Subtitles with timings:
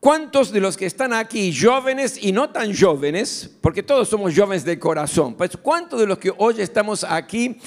[0.00, 4.64] ¿Cuántos de los que están aquí, jóvenes y no tan jóvenes, porque todos somos jóvenes
[4.64, 7.58] de corazón, pues cuántos de los que hoy estamos aquí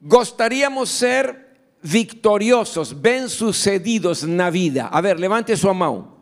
[0.00, 1.46] gustaríamos ser
[1.82, 4.88] victoriosos, ven sucedidos en la vida?
[4.90, 6.16] A ver, levante su mano.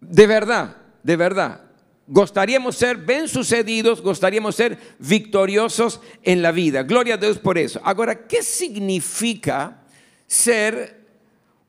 [0.00, 1.60] De verdad, de verdad.
[2.08, 6.82] Gustaríamos ser ven sucedidos, gustaríamos ser victoriosos en la vida.
[6.82, 7.80] Gloria a Dios por eso.
[7.84, 9.84] Ahora, ¿qué significa
[10.26, 10.97] ser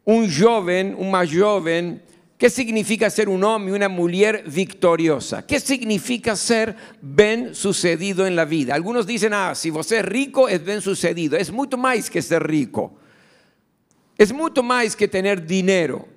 [0.09, 2.01] un joven, un más joven,
[2.35, 5.45] ¿qué significa ser un hombre una mujer victoriosa?
[5.45, 8.73] ¿Qué significa ser bien sucedido en la vida?
[8.73, 11.37] Algunos dicen, ah, si vos es rico, es bien sucedido.
[11.37, 12.95] Es mucho más que ser rico.
[14.17, 16.07] Es mucho más que tener dinero.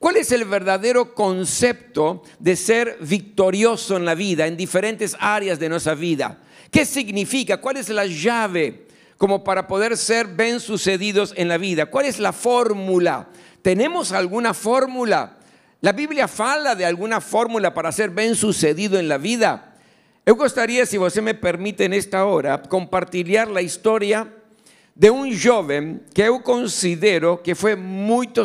[0.00, 5.68] ¿Cuál es el verdadero concepto de ser victorioso en la vida, en diferentes áreas de
[5.68, 6.42] nuestra vida?
[6.72, 7.58] ¿Qué significa?
[7.58, 8.87] ¿Cuál es la llave?
[9.18, 11.86] Como para poder ser bien sucedidos en la vida.
[11.86, 13.28] ¿Cuál es la fórmula?
[13.62, 15.36] ¿Tenemos alguna fórmula?
[15.80, 19.74] La Biblia fala de alguna fórmula para ser bien sucedido en la vida.
[20.24, 24.28] Me gustaría, si usted me permite en esta hora, compartir la historia
[24.98, 28.44] de un joven que yo considero que fue mucho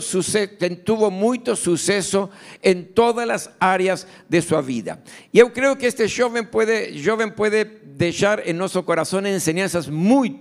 [0.59, 2.29] que tuvo mucho suceso
[2.61, 5.03] en todas las áreas de su vida.
[5.31, 10.37] Y yo creo que este joven puede, joven puede dejar en nuestro corazón enseñanzas muy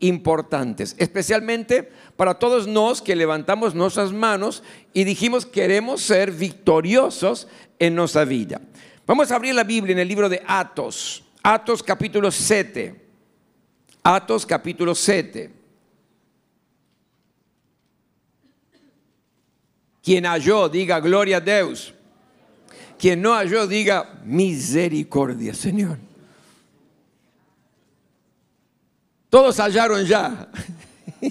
[0.00, 4.62] importantes, especialmente para todos nos que levantamos nuestras manos
[4.92, 8.60] y dijimos queremos ser victoriosos en nuestra vida.
[9.06, 13.03] Vamos a abrir la Biblia en el libro de Atos, Atos capítulo 7.
[14.06, 15.50] Atos capítulo 7.
[20.02, 21.94] Quien halló, diga gloria a Dios.
[22.98, 25.96] Quien no halló, diga misericordia, Señor.
[29.30, 30.50] Todos hallaron ya.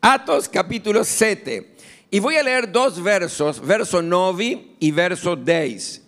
[0.00, 1.76] Atos capítulo 7.
[2.10, 6.02] Y voy a leer dos versos, verso 9 y verso 10.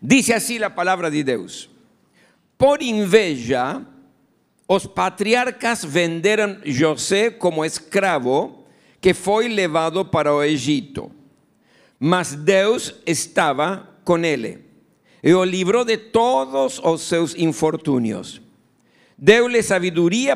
[0.00, 1.70] Dice así la palabra de Dios.
[2.64, 3.82] Por inveja,
[4.66, 8.64] os patriarcas venderam José como escravo
[9.02, 11.10] que foi levado para o Egito.
[12.00, 14.64] Mas Deus estava com ele
[15.22, 18.40] e o livrou de todos os seus infortúnios.
[19.18, 19.60] Deu-lhe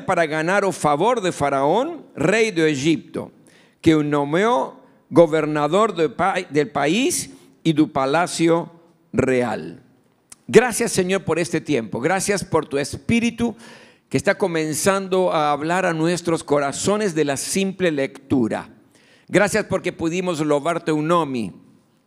[0.04, 3.32] para ganhar o favor de Faraón, rei do Egipto,
[3.80, 4.76] que o nomeou
[5.10, 6.14] governador do,
[6.50, 7.30] del país
[7.64, 8.68] e do palácio
[9.14, 9.87] real.
[10.50, 12.00] Gracias Señor por este tiempo.
[12.00, 13.54] Gracias por tu espíritu
[14.08, 18.70] que está comenzando a hablar a nuestros corazones de la simple lectura.
[19.28, 21.52] Gracias porque pudimos lobarte un nomi.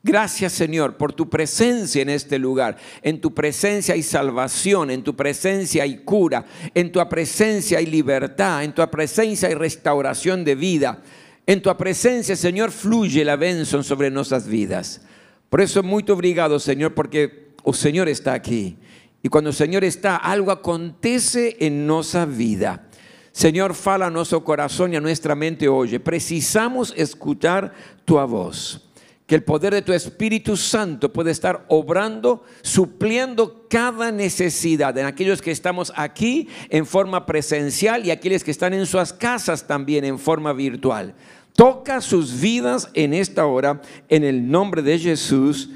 [0.01, 2.77] Gracias Señor por tu presencia en este lugar.
[3.03, 6.43] En tu presencia hay salvación, en tu presencia hay cura,
[6.73, 11.03] en tu presencia hay libertad, en tu presencia hay restauración de vida.
[11.45, 15.01] En tu presencia, Señor, fluye la bendición sobre nuestras vidas.
[15.49, 18.77] Por eso, muy obrigado, Señor, porque el Señor está aquí.
[19.23, 22.87] Y cuando el Señor está, algo acontece en nuestra vida.
[23.31, 25.99] Señor, fala a nuestro corazón y a nuestra mente hoy.
[25.99, 27.73] Precisamos escuchar
[28.03, 28.87] tu voz.
[29.25, 35.41] Que el poder de tu Espíritu Santo puede estar obrando, supliendo cada necesidad en aquellos
[35.41, 40.19] que estamos aquí en forma presencial y aquellos que están en sus casas también en
[40.19, 41.15] forma virtual.
[41.55, 45.69] Toca sus vidas en esta hora, en el nombre de Jesús.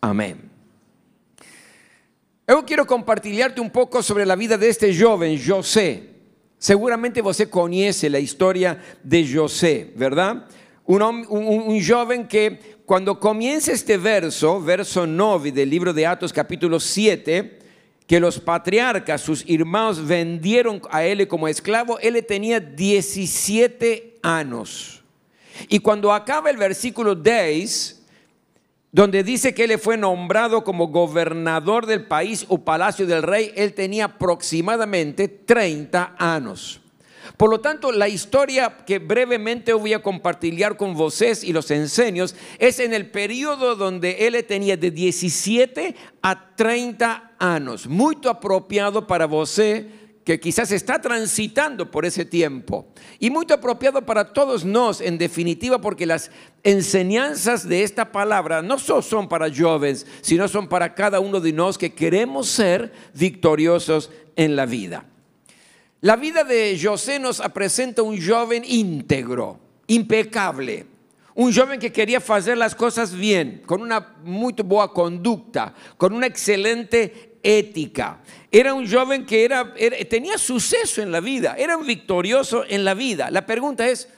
[0.00, 0.51] Amén.
[2.46, 6.10] Yo quiero compartirte un poco sobre la vida de este joven, José.
[6.58, 10.46] Seguramente você conoce la historia de José, ¿verdad?
[10.84, 16.80] Un, un, joven que cuando comienza este verso, verso 9 del libro de Atos capítulo
[16.80, 17.58] 7,
[18.06, 25.02] que los patriarcas, sus hermanos, vendieron a él como esclavo, él tenía 17 años.
[25.68, 28.01] Y cuando acaba el versículo 10,
[28.92, 33.72] donde dice que él fue nombrado como gobernador del país o palacio del rey, él
[33.72, 36.78] tenía aproximadamente 30 años.
[37.38, 42.34] Por lo tanto, la historia que brevemente voy a compartir con vosotros y los enseños
[42.58, 49.26] es en el periodo donde él tenía de 17 a 30 años, muy apropiado para
[49.26, 52.86] vosotros que quizás está transitando por ese tiempo.
[53.18, 56.30] Y muy apropiado para todos nos, en definitiva, porque las
[56.62, 61.52] enseñanzas de esta palabra no solo son para jóvenes, sino son para cada uno de
[61.52, 65.04] nosotros que queremos ser victoriosos en la vida.
[66.00, 70.86] La vida de José nos presenta un joven íntegro, impecable.
[71.34, 76.26] Un joven que quería hacer las cosas bien, con una muy buena conducta, con una
[76.26, 78.20] excelente ética.
[78.52, 79.74] Era un joven que era,
[80.08, 83.30] tenía suceso en la vida, era un victorioso en la vida.
[83.30, 84.08] La pregunta es,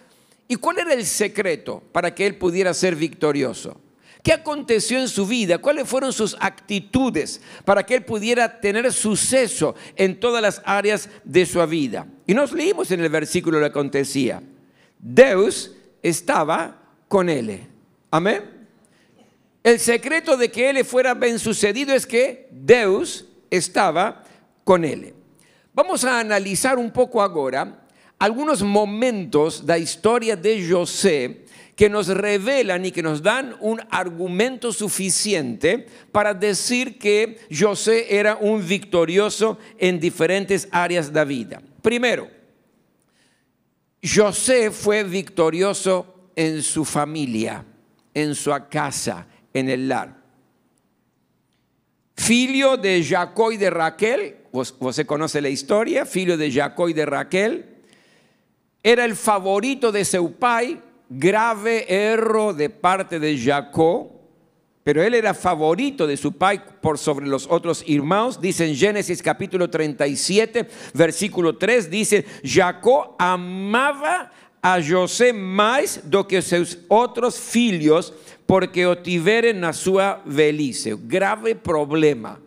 [0.49, 3.81] ¿Y cuál era el secreto para que él pudiera ser victorioso?
[4.23, 5.59] ¿Qué aconteció en su vida?
[5.59, 11.45] ¿Cuáles fueron sus actitudes para que él pudiera tener suceso en todas las áreas de
[11.45, 12.07] su vida?
[12.27, 14.43] Y nos leímos en el versículo lo que acontecía.
[14.99, 15.73] Dios
[16.03, 17.67] estaba con él.
[18.11, 18.43] Amén.
[19.63, 24.24] El secreto de que él fuera bien sucedido es que Dios estaba
[24.65, 25.15] con él.
[25.73, 27.85] Vamos a analizar un poco ahora
[28.19, 31.45] algunos momentos de la historia de José
[31.77, 38.37] que nos revelan y que nos dan un argumento suficiente para decir que José era
[38.37, 41.63] un victorioso en diferentes áreas de la vida.
[41.83, 42.31] Primero,
[44.03, 47.65] José fue victorioso en su familia,
[48.13, 50.23] en su casa, en el lar.
[52.17, 57.07] Filio de Jacob y de Raquel, usted conoce la historia, filio de Jacob y de
[57.07, 57.65] Raquel,
[58.83, 64.11] era el favorito de su pai, grave error de parte de Jacob,
[64.85, 68.39] pero él era favorito de su pai por sobre los otros hermanos.
[68.41, 74.31] Dice en Génesis capítulo 37, versículo 3, dice, Jacob amaba
[74.61, 78.13] a José más do que sus otros filhos,
[78.47, 80.97] porque o tiveren na sua velhice.
[81.01, 82.44] Grave problema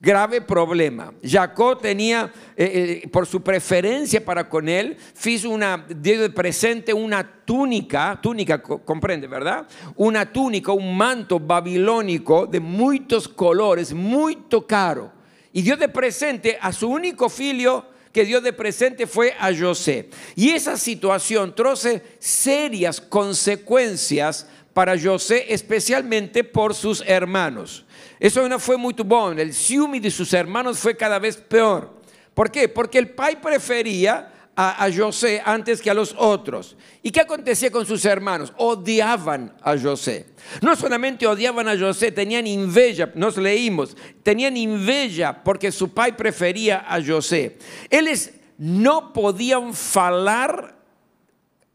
[0.00, 1.12] grave problema.
[1.22, 7.42] Jacob tenía, eh, eh, por su preferencia para con él, hizo una, de presente una
[7.44, 9.66] túnica, túnica, comprende, ¿verdad?
[9.96, 15.12] Una túnica, un manto babilónico de muchos colores, muy caro.
[15.52, 20.10] Y dio de presente a su único filio que dio de presente fue a José.
[20.34, 27.85] Y esa situación troce serias consecuencias para José, especialmente por sus hermanos.
[28.18, 29.40] Eso no fue muy bueno.
[29.40, 32.00] El ciúme de sus hermanos fue cada vez peor.
[32.34, 32.68] ¿Por qué?
[32.68, 36.76] Porque el pai prefería a, José antes que a los otros.
[37.02, 38.54] ¿Y qué acontecía con sus hermanos?
[38.56, 40.28] Odiaban a José.
[40.62, 46.86] No solamente odiaban a José, tenían inveja, nos leímos, tenían inveja porque su pai prefería
[46.88, 47.58] a José.
[47.90, 50.74] Ellos no podían falar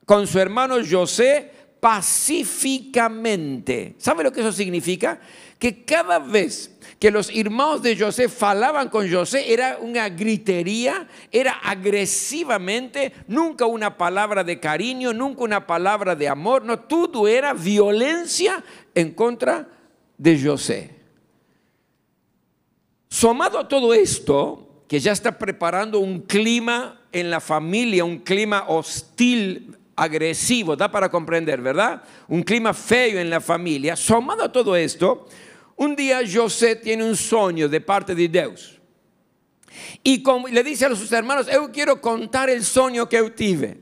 [0.06, 3.94] con su hermano José pacíficamente.
[4.00, 5.22] ¿Sabe lo que eso significa?
[5.62, 11.52] Que cada vez que los hermanos de José falaban con José era una gritería, era
[11.52, 18.63] agresivamente, nunca una palabra de cariño, nunca una palabra de amor, no, todo era violencia
[18.96, 19.68] en contra
[20.18, 20.96] de José.
[23.07, 28.66] Somado a todo esto, que ya está preparando un clima en la familia, un clima
[28.68, 32.02] hostil, agresivo, da para comprender, ¿verdad?
[32.28, 33.96] Un clima feo en la familia.
[33.96, 35.28] Somado a todo esto,
[35.81, 38.80] un día José tiene un sueño de parte de Dios.
[40.04, 43.80] Y le dice a sus hermanos, yo quiero contar el sueño que yo tuve.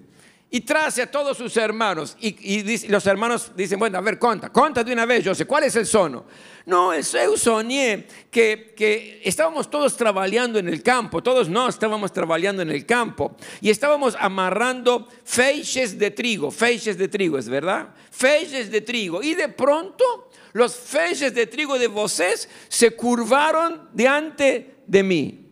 [0.49, 2.15] Y trae a todos sus hermanos.
[2.21, 5.75] Y, los hermanos dicen, bueno, a ver, conta, conta de una vez, José, ¿cuál es
[5.75, 6.23] el sueño?
[6.65, 12.61] No, yo soñé que, que estábamos todos trabajando en el campo, todos no estábamos trabajando
[12.61, 13.35] en el campo.
[13.59, 17.89] Y estábamos amarrando feixes de trigo, feixes de trigo, ¿es verdad?
[18.09, 19.21] Feixes de trigo.
[19.21, 25.45] Y de pronto los feixes de trigo de vocês se curvaron diante de mí.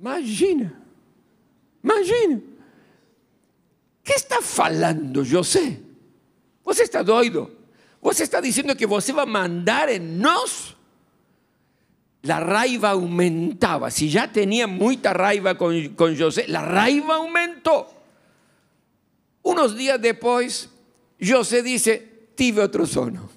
[0.00, 0.72] Imagina,
[1.82, 2.40] imagina.
[4.02, 5.80] ¿Qué está falando José?
[6.62, 7.50] Você está doido?
[8.00, 10.76] Você está diciendo que você va a mandar en nos?
[12.22, 13.90] La raiva aumentaba.
[13.90, 17.90] Si ya tenía mucha raiva con, con José, la raiva aumentó.
[19.42, 20.70] Unos días después,
[21.20, 23.33] José dice, tive otro sono.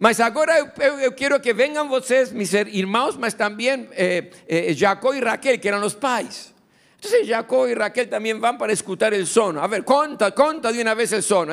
[0.00, 5.14] Mas agora eu, eu, quero que venham vocês, mis irmãos, mas também eh, eh, Jacob
[5.14, 6.54] e Raquel, que eram os pais.
[6.98, 9.60] Então Jacob e Raquel também vão para escutar o sono.
[9.60, 11.52] A ver, conta, conta de uma vez o sono.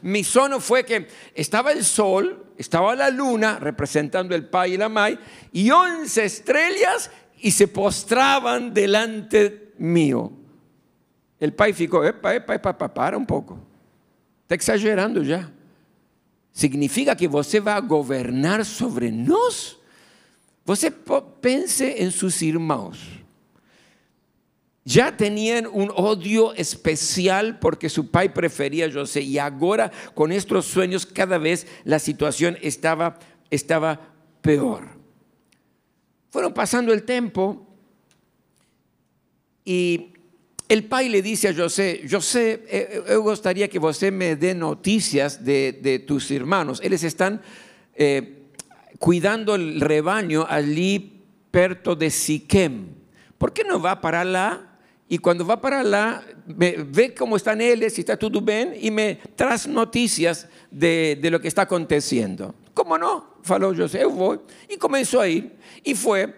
[0.00, 4.88] Mi sono foi que estava o sol, estava a luna, representando o pai e a
[4.88, 5.18] mãe,
[5.52, 7.10] e once estrelas
[7.42, 10.32] e se postravam delante mío.
[11.40, 13.58] O pai ficou, epa, epa, epa, para um pouco.
[14.44, 15.55] Está exagerando já
[16.56, 19.76] significa que você vai governar sobre nós?
[20.64, 22.98] Você pense em seus irmãos.
[24.82, 31.04] Já tinham um ódio especial porque seu pai preferia José e agora com estes sonhos
[31.04, 33.18] cada vez a situação estava
[33.50, 34.00] estava
[34.40, 34.88] pior.
[36.30, 37.66] Foram passando o tempo
[39.66, 40.10] e
[40.68, 44.54] el pai le dice a José, José, eh, eh, yo gustaría que usted me dé
[44.54, 46.80] noticias de, tus hermanos.
[46.82, 47.40] Ellos están
[47.94, 48.48] eh,
[48.98, 52.88] cuidando el rebaño allí perto de Siquem.
[53.38, 54.76] ¿Por qué no va para allá
[55.08, 59.20] y cuando va para lá, ve cómo están ellos, si está todo bien, y me
[59.36, 62.54] trae noticias de, lo que está aconteciendo.
[62.74, 63.36] ¿Cómo no?
[63.42, 64.44] Falou José, eu vou.
[64.68, 65.52] Y comenzó a ir,
[65.84, 66.34] y fue.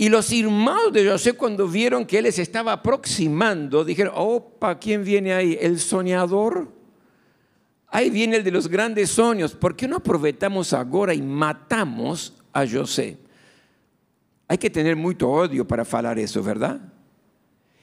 [0.00, 5.04] Y los hermanos de José, cuando vieron que él se estaba aproximando, dijeron, opa, ¿quién
[5.04, 5.58] viene ahí?
[5.60, 6.72] ¿El soñador?
[7.86, 9.52] Ahí viene el de los grandes sueños.
[9.52, 13.18] ¿Por qué no aprovechamos ahora y matamos a José?
[14.48, 16.80] Hay que tener mucho odio para falar eso, ¿verdad?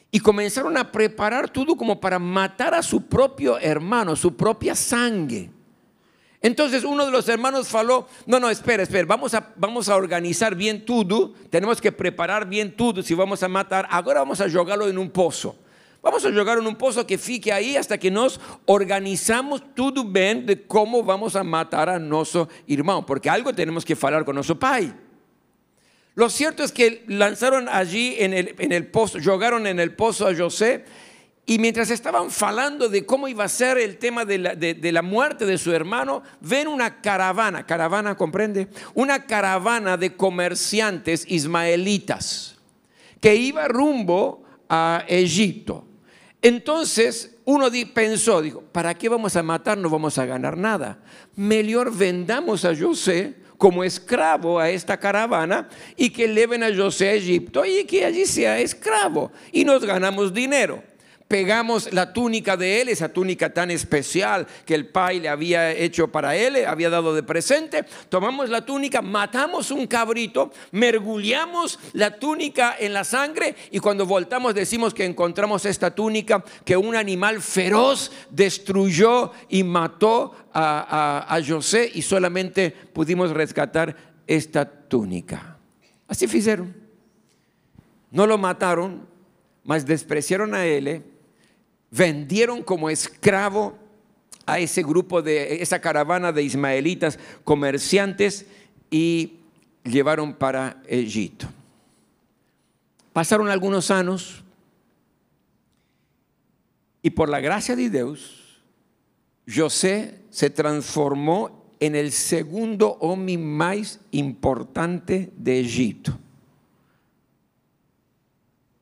[0.10, 5.52] Y comenzaron a preparar todo como para matar a su propio hermano, su propia sangre.
[6.42, 10.56] Entonces uno de los hermanos faló, no, no, espera, espera, vamos a, vamos a organizar
[10.56, 14.88] bien todo, tenemos que preparar bien todo si vamos a matar, ahora vamos a jugarlo
[14.88, 15.56] en un pozo.
[16.02, 20.46] Vamos a jugar en un pozo que fique ahí hasta que nos organizamos todo bien
[20.46, 24.58] de cómo vamos a matar a nuestro hermano, porque algo tenemos que hablar con nuestro
[24.58, 24.94] pai.
[26.14, 30.28] Lo cierto es que lanzaron allí en el, en el pozo, jugaron en el pozo
[30.28, 30.86] a José
[31.50, 35.02] y mientras estaban falando de cómo iba a ser el tema de la, de, la,
[35.02, 38.68] muerte de su hermano, ven una caravana, caravana, ¿comprende?
[38.94, 42.58] Una caravana de comerciantes ismaelitas
[43.22, 45.86] que iba rumbo a Egipto.
[46.42, 49.78] Entonces uno pensó, dijo, ¿para qué vamos a matar?
[49.78, 51.00] No vamos a ganar nada.
[51.38, 57.14] Mejor vendamos a José como esclavo a esta caravana y que lleven a José a
[57.14, 60.84] Egipto y que allí sea esclavo y nos ganamos dinero
[61.28, 66.08] pegamos la túnica de él, esa túnica tan especial que el pai le había hecho
[66.08, 72.76] para él, había dado de presente, tomamos la túnica, matamos un cabrito, mergullamos la túnica
[72.80, 78.12] en la sangre y cuando voltamos decimos que encontramos esta túnica que un animal feroz
[78.30, 85.58] destruyó y mató a, a, a José y solamente pudimos rescatar esta túnica.
[86.08, 86.76] Así hicieron.
[88.12, 89.06] No lo mataron,
[89.64, 91.04] mas despreciaron a él
[91.92, 93.78] vendieron como esclavo
[94.46, 98.46] a ese grupo de esa caravana de ismaelitas comerciantes
[98.90, 99.34] y
[99.84, 101.48] llevaron para Egipto.
[103.14, 104.44] Pasaron algunos años
[107.02, 108.62] y por la gracia de Dios,
[109.48, 116.18] José se transformó en el segundo hombre más importante de Egipto.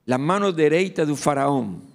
[0.05, 1.94] La mano derecha del faraón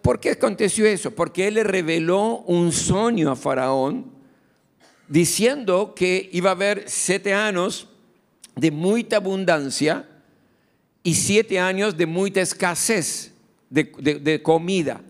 [0.00, 1.10] ¿Por qué aconteció eso?
[1.10, 4.10] Porque él le reveló un sueño a Faraón
[5.08, 7.88] diciendo que iba a haber siete años
[8.56, 10.08] de mucha abundancia
[11.02, 13.32] y siete años de mucha escasez
[13.68, 15.02] de, comida.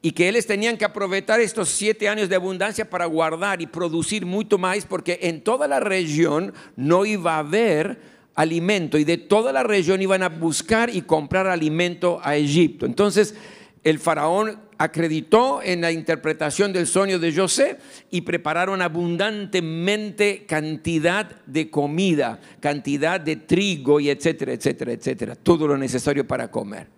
[0.00, 4.24] Y que ellos tenían que aprovechar estos siete años de abundancia para guardar y producir
[4.24, 8.00] mucho más, porque en toda la región no iba a haber
[8.34, 12.86] alimento y de toda la región iban a buscar y comprar alimento a Egipto.
[12.86, 13.34] Entonces,
[13.82, 17.78] el faraón acreditó en la interpretación del sueño de José
[18.10, 25.76] y prepararon abundantemente cantidad de comida, cantidad de trigo y etcétera, etcétera, etcétera, todo lo
[25.76, 26.88] necesario para comer.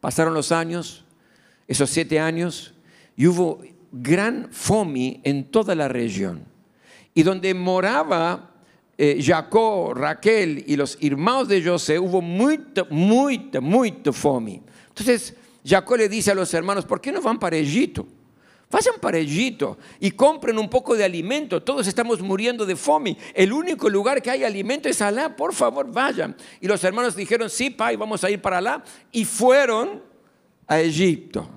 [0.00, 1.04] Pasaron los años,
[1.68, 2.74] esos siete años,
[3.16, 6.44] y hubo gran fome en toda la región.
[7.12, 8.50] Y donde moraba
[8.96, 14.62] eh, Jacob, Raquel y los hermanos de José, hubo mucha, mucha, mucha fome.
[14.88, 18.06] Entonces, Jacob le dice a los hermanos, ¿por qué no van para Egipto?
[18.70, 21.60] Vayan para Egipto y compren un poco de alimento.
[21.60, 23.16] Todos estamos muriendo de fome.
[23.34, 25.34] El único lugar que hay alimento es Alá.
[25.34, 26.36] Por favor, vayan.
[26.60, 28.84] Y los hermanos dijeron, sí, pai, vamos a ir para Alá.
[29.10, 30.00] Y fueron
[30.68, 31.48] a Egipto.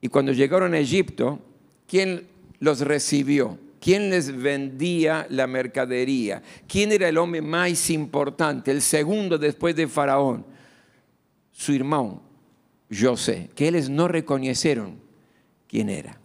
[0.00, 1.38] Y cuando llegaron a Egipto,
[1.86, 2.26] ¿quién
[2.58, 3.58] los recibió?
[3.84, 6.42] ¿Quién les vendía la mercadería?
[6.66, 8.70] ¿Quién era el hombre más importante?
[8.70, 10.46] El segundo después de Faraón.
[11.52, 12.22] Su hermano,
[12.90, 14.98] José, que ellos no reconocieron
[15.68, 16.18] quién era.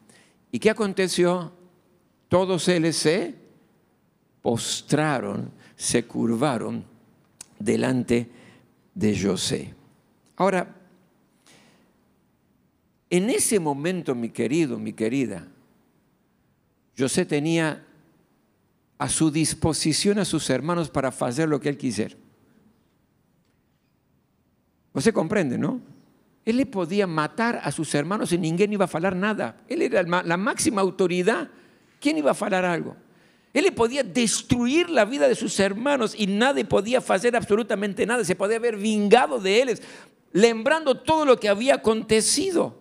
[0.54, 1.52] ¿Y qué aconteció?
[2.30, 3.36] Todos ellos se
[4.42, 6.86] postraron, se curvaron
[7.60, 8.30] delante
[8.96, 9.74] de José.
[10.38, 10.78] Ahora,
[13.10, 15.46] en ese momento, mi querido, mi querida,
[17.00, 17.86] José tenía
[18.98, 22.16] a su disposición a sus hermanos para hacer lo que él quisiera.
[24.94, 25.80] Usted comprende, ¿no?
[26.44, 29.56] Él le podía matar a sus hermanos y ninguém iba a falar nada.
[29.70, 31.50] Él era la máxima autoridad.
[32.02, 32.96] ¿Quién iba a falar algo?
[33.54, 38.24] Él le podía destruir la vida de sus hermanos y nadie podía hacer absolutamente nada.
[38.24, 39.82] Se podía haber vingado de ellos,
[40.34, 42.78] lembrando todo lo que había acontecido.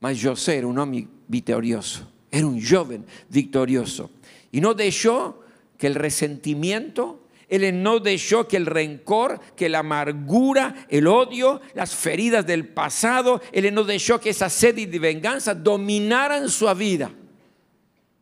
[0.00, 2.17] Mas José era un hombre victorioso.
[2.30, 4.10] Era un joven victorioso.
[4.52, 5.42] Y no dejó
[5.76, 11.94] que el resentimiento, Él no dejó que el rencor, que la amargura, el odio, las
[11.94, 17.10] feridas del pasado, Él no dejó que esa sed de venganza dominaran su vida.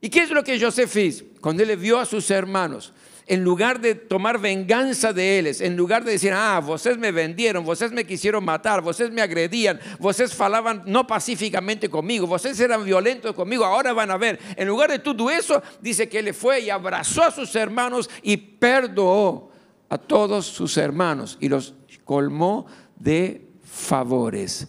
[0.00, 1.24] ¿Y qué es lo que Joseph hizo?
[1.40, 2.92] Cuando él vio a sus hermanos,
[3.28, 7.64] en lugar de tomar venganza de ellos, en lugar de decir, ah, vosotros me vendieron,
[7.64, 13.34] vosotros me quisieron matar, vosotros me agredían, vosotros falaban no pacíficamente conmigo, vosotros eran violentos
[13.34, 14.38] conmigo, ahora van a ver.
[14.54, 18.36] En lugar de todo eso, dice que él fue y abrazó a sus hermanos y
[18.36, 19.50] perdoó
[19.88, 24.68] a todos sus hermanos y los colmó de favores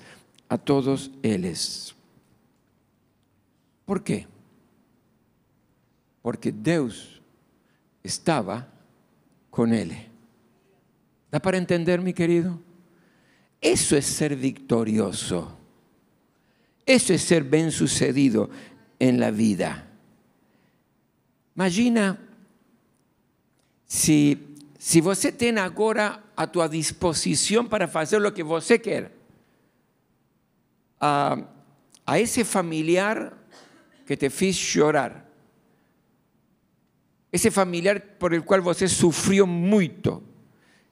[0.49, 1.95] a todos ellos.
[3.85, 4.27] ¿Por qué?
[6.23, 7.16] Porque Dios
[8.07, 8.67] estaba
[9.49, 9.95] con él.
[11.31, 12.59] ¿Da para entender, mi querido?
[13.61, 15.57] Eso es ser victorioso.
[16.85, 18.49] Eso es ser bien sucedido
[18.97, 19.87] en la vida.
[21.55, 22.17] Imagina
[23.85, 29.11] si, si você tem agora a tua disposición para hacer lo que você quer.
[30.99, 31.37] A,
[32.05, 33.33] a ese familiar
[34.05, 35.26] que te fez llorar
[37.37, 40.21] ese familiar por el cual você sufrió mucho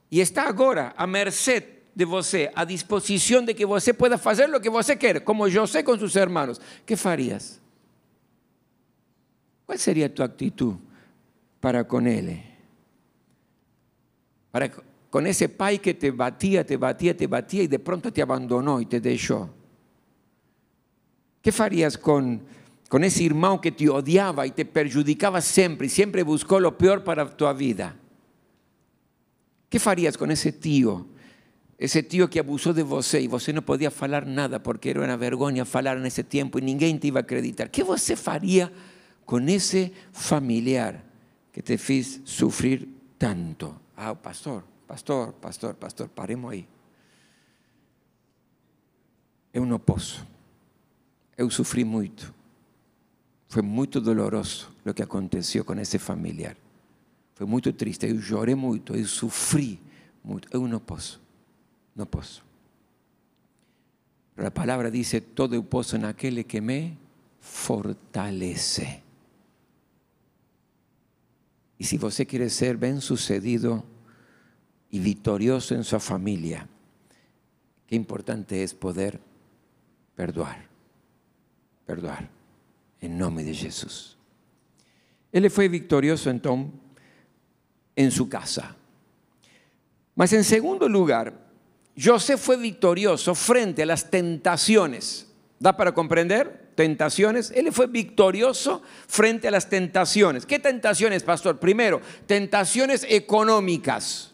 [0.08, 4.60] y está ahora a merced de você, a disposición de que você pueda hacer lo
[4.60, 7.58] que você quer, como yo sé con sus hermanos, ¿qué farías?
[9.64, 10.74] ¿Cuál sería tu actitud
[11.58, 12.42] para con él?
[14.50, 14.70] Para
[15.10, 18.80] con ese pai que te batía, te batía, te batía y de pronto te abandonó
[18.80, 19.48] y te dejó.
[21.40, 22.42] ¿Qué farías con
[22.88, 27.02] con ese hermano que te odiaba y te perjudicaba siempre y siempre buscó lo peor
[27.02, 27.96] para tu vida.
[29.68, 31.06] ¿Qué farías con ese tío?
[31.78, 35.16] Ese tío que abusó de você y você no podía falar nada porque era una
[35.16, 37.70] vergüenza falar en ese tiempo y ninguém te iba a acreditar.
[37.70, 38.72] ¿Qué você faría
[39.26, 41.04] con ese familiar
[41.52, 42.88] que te fez sufrir
[43.18, 43.78] tanto?
[43.96, 46.66] Ah, pastor, pastor, pastor, pastor, paremos ahí.
[49.52, 50.26] Eu não posso.
[51.36, 52.32] Eu sofri muito.
[53.48, 56.56] Fue muy doloroso lo que aconteció con ese familiar.
[57.34, 58.08] Fue muy triste.
[58.08, 59.78] Yo lloré mucho, yo sufrí
[60.22, 60.48] mucho.
[60.50, 61.18] Yo no puedo,
[61.94, 62.26] no puedo.
[64.34, 66.96] Pero la palabra dice, todo puedo en aquel que me
[67.40, 69.02] fortalece.
[71.78, 73.84] Y si usted quiere ser bien sucedido
[74.90, 76.66] y victorioso en su familia,
[77.86, 79.20] qué importante es poder
[80.16, 80.66] perdoar,
[81.84, 82.35] perdoar
[83.06, 84.16] en nombre de Jesús.
[85.32, 86.72] Él fue victorioso entonces
[87.96, 88.76] en su casa.
[90.14, 91.46] Mas en segundo lugar,
[91.98, 95.26] José fue victorioso frente a las tentaciones.
[95.58, 96.72] ¿Da para comprender?
[96.74, 97.50] Tentaciones.
[97.54, 100.44] Él fue victorioso frente a las tentaciones.
[100.44, 101.58] ¿Qué tentaciones, pastor?
[101.58, 104.32] Primero, tentaciones económicas.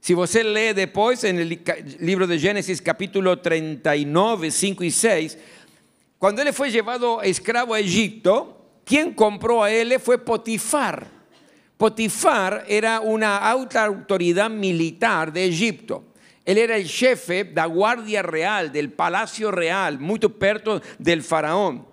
[0.00, 1.60] Si usted lee después en el
[2.00, 5.38] libro de Génesis capítulo 39, 5 y 6,
[6.26, 11.06] cuando él fue llevado esclavo a Egipto, quien compró a él fue Potifar.
[11.76, 16.02] Potifar era una alta autoridad militar de Egipto.
[16.44, 21.86] Él era el jefe de la guardia real, del palacio real, muy perto del faraón.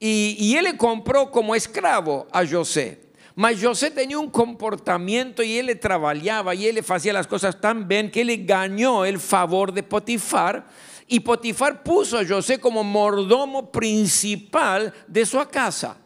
[0.00, 3.02] Y, él le compró como esclavo a José.
[3.36, 7.60] Mas José tenía un comportamiento y él le trabajaba y él le hacía las cosas
[7.60, 10.66] tan bien que él ganó el favor de Potifar
[11.06, 15.96] y Potifar puso a José como mordomo principal de su casa.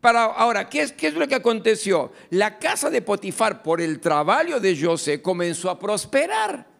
[0.00, 2.12] Para, ahora, ¿qué es, ¿qué es lo que aconteció?
[2.30, 6.71] La casa de Potifar, por el trabajo de José, comenzó a prosperar.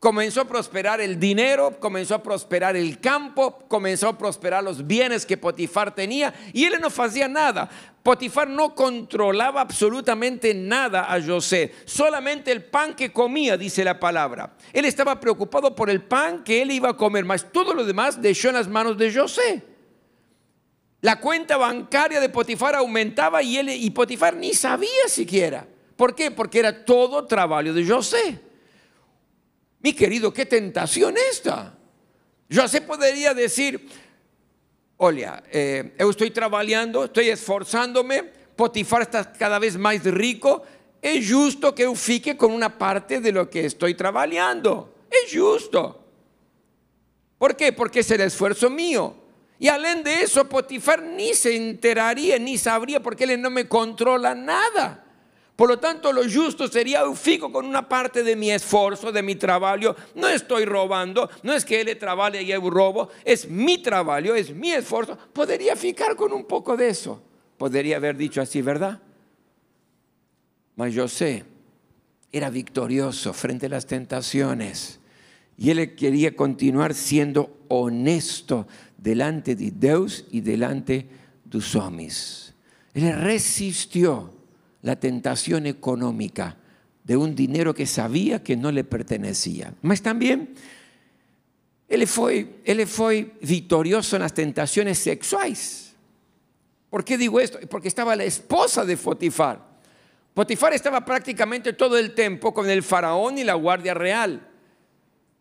[0.00, 5.26] Comenzó a prosperar el dinero, comenzó a prosperar el campo, comenzó a prosperar los bienes
[5.26, 7.68] que Potifar tenía y él no hacía nada.
[8.04, 14.54] Potifar no controlaba absolutamente nada a José, solamente el pan que comía, dice la palabra.
[14.72, 18.22] Él estaba preocupado por el pan que él iba a comer, mas todo lo demás
[18.22, 19.64] dejó en las manos de José.
[21.00, 25.66] La cuenta bancaria de Potifar aumentaba y, él, y Potifar ni sabía siquiera.
[25.96, 26.30] ¿Por qué?
[26.30, 28.47] Porque era todo trabajo de José.
[29.80, 31.76] Mi querido, qué tentación esta.
[32.48, 33.88] Yo se podría decir,
[34.96, 38.24] oye, eh, yo estoy trabajando, estoy esforzándome,
[38.56, 40.64] Potifar está cada vez más rico,
[41.00, 44.94] es justo que yo fique con una parte de lo que estoy trabajando.
[45.08, 46.04] Es justo.
[47.38, 47.72] ¿Por qué?
[47.72, 49.14] Porque es el esfuerzo mío.
[49.60, 54.34] Y além de eso, Potifar ni se enteraría, ni sabría, porque él no me controla
[54.34, 55.04] nada.
[55.58, 59.34] Por lo tanto, lo justo sería, fico con una parte de mi esfuerzo, de mi
[59.34, 59.96] trabajo.
[60.14, 64.54] No estoy robando, no es que él trabaje y yo robo, es mi trabajo, es
[64.54, 65.18] mi esfuerzo.
[65.32, 67.20] Podría ficar con un poco de eso.
[67.56, 69.02] Podría haber dicho así, ¿verdad?
[70.76, 71.44] Mas José
[72.30, 75.00] era victorioso frente a las tentaciones
[75.56, 81.08] y él quería continuar siendo honesto delante de Dios y delante
[81.44, 82.54] de sus homens.
[82.94, 84.37] Él resistió
[84.82, 86.56] la tentación económica
[87.04, 89.74] de un dinero que sabía que no le pertenecía.
[89.82, 90.54] Mas también
[91.88, 95.94] él fue, él fue victorioso en las tentaciones sexuales.
[96.90, 97.58] ¿Por qué digo esto?
[97.68, 99.66] Porque estaba la esposa de Potifar.
[100.34, 104.46] Potifar estaba prácticamente todo el tiempo con el faraón y la guardia real.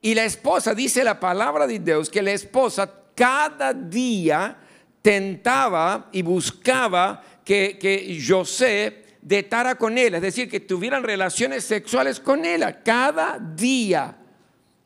[0.01, 4.57] Y la esposa, dice la palabra de Dios, que la esposa cada día
[5.01, 12.19] tentaba y buscaba que, que José detara con él, es decir, que tuvieran relaciones sexuales
[12.19, 14.17] con él cada día.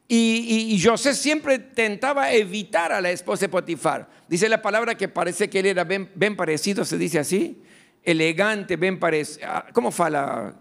[0.07, 4.09] Y, José siempre tentaba evitar a la esposa de Potifar.
[4.27, 7.61] Dice la palabra que parece que él era bien, parecido, se dice así,
[8.03, 9.47] elegante, bien parecido.
[9.47, 10.55] Ah, ¿Cómo fala?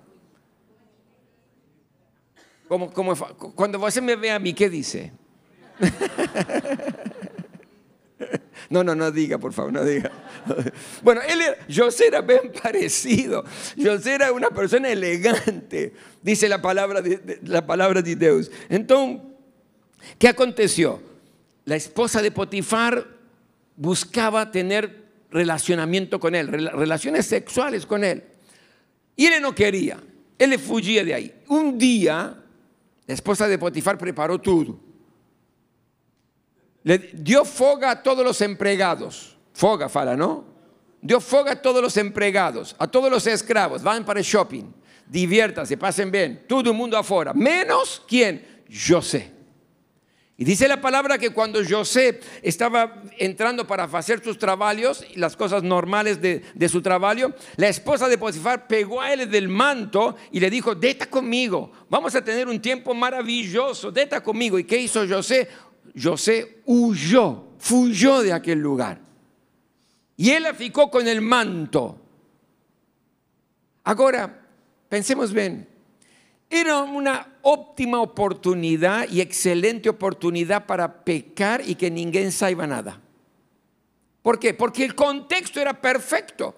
[2.68, 3.16] ¿Cómo, cómo,
[3.56, 5.10] cuando usted me ve a mí, ¿qué dice?
[8.70, 10.12] No, no, no diga, por favor, no diga.
[11.02, 11.40] Bueno, él
[11.74, 13.44] José era bien parecido.
[13.76, 18.48] José era una persona elegante, dice la palabra de, la palabra de Dios.
[18.68, 19.22] Entonces,
[20.18, 21.02] ¿qué aconteció?
[21.64, 23.08] La esposa de Potifar
[23.74, 28.22] buscaba tener relacionamiento con él, relaciones sexuales con él.
[29.16, 29.98] Y él no quería,
[30.38, 31.34] él le fugía de ahí.
[31.48, 32.36] Un día,
[33.04, 34.89] la esposa de Potifar preparó todo
[36.82, 39.36] le dio foga a todos los empleados.
[39.52, 40.44] Foga, fala, ¿no?
[41.00, 43.82] Dio foga a todos los empleados, a todos los esclavos.
[43.82, 44.64] Van para el shopping,
[45.06, 46.44] diviértanse, pasen bien.
[46.48, 47.32] Todo el mundo afuera.
[47.34, 48.64] Menos quién?
[48.70, 49.40] José.
[50.40, 55.62] Y dice la palabra que cuando José estaba entrando para hacer sus trabajos, las cosas
[55.62, 60.48] normales de, su trabajo, la esposa de Potifar pegó a él del manto y le
[60.48, 64.58] dijo, deta conmigo, vamos a tener un tiempo maravilloso, deta conmigo.
[64.58, 65.46] ¿Y qué hizo José?
[66.00, 69.00] José huyó, fuyó de aquel lugar.
[70.16, 71.98] Y él la ficó con el manto.
[73.84, 74.46] Ahora,
[74.88, 75.66] pensemos bien,
[76.50, 83.00] era una óptima oportunidad y excelente oportunidad para pecar y que ninguém saiba nada.
[84.22, 84.52] ¿Por qué?
[84.52, 86.54] Porque el contexto era perfecto.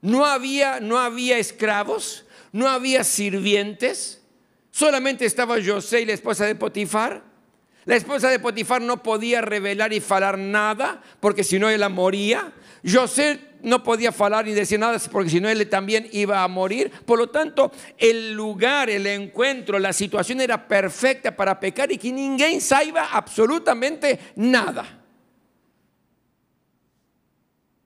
[0.00, 4.22] No había, no había esclavos, no había sirvientes,
[4.70, 7.22] solamente estaba José y la esposa de Potifar.
[7.86, 12.52] La esposa de Potifar no podía revelar y falar nada, porque si no ella moría.
[12.84, 16.90] José no podía falar ni decir nada, porque si no él también iba a morir.
[17.04, 22.12] Por lo tanto, el lugar, el encuentro, la situación era perfecta para pecar y que
[22.12, 25.04] ninguém saiba absolutamente nada.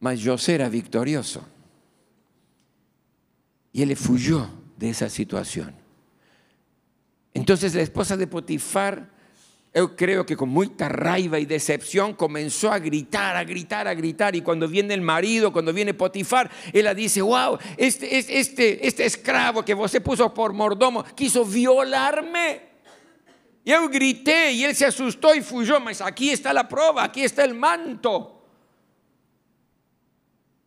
[0.00, 1.46] Mas José era victorioso.
[3.70, 5.74] Y él fuyó de esa situación.
[7.34, 9.19] Entonces la esposa de Potifar
[9.72, 14.34] yo creo que con mucha raiva y decepción comenzó a gritar, a gritar, a gritar.
[14.34, 19.64] Y cuando viene el marido, cuando viene Potifar, ella dice, wow, este, este, este esclavo
[19.64, 22.70] que vos puso por mordomo quiso violarme.
[23.64, 27.22] Y yo grité y él se asustó y fuyó, mas aquí está la prueba, aquí
[27.22, 28.42] está el manto.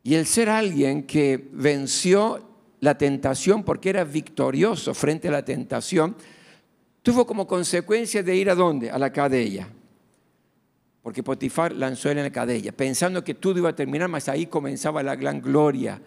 [0.03, 6.15] Y el ser alguien que venció la tentación porque era victorioso frente a la tentación,
[7.03, 8.89] tuvo como consecuencia de ir a dónde?
[8.89, 9.67] A la cadella.
[11.03, 14.47] Porque Potifar lanzó él en la cadella, pensando que todo iba a terminar, mas ahí
[14.47, 16.01] comenzaba la gran gloria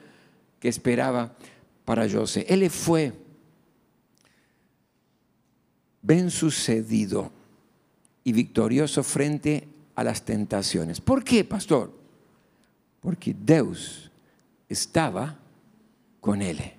[0.58, 1.36] que esperaba
[1.84, 2.46] para José.
[2.48, 3.12] Él fue
[6.00, 7.30] bien sucedido
[8.24, 11.00] y victorioso frente a las tentaciones.
[11.00, 11.92] ¿Por qué, pastor?
[13.00, 14.10] Porque Dios
[14.68, 15.38] estaba
[16.20, 16.75] con él.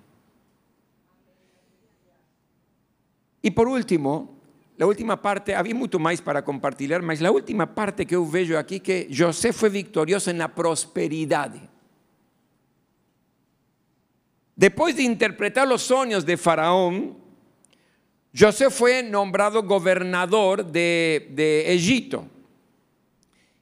[3.42, 4.38] Y por último,
[4.78, 8.60] la última parte, había mucho más para compartir, mas la última parte que yo veo
[8.60, 11.52] aquí que José fue victorioso en la prosperidad.
[14.56, 17.18] Después de interpretar los sueños de Faraón,
[18.38, 22.28] José fue nombrado gobernador de, de Egipto.